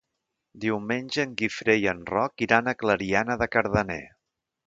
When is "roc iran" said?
2.13-2.71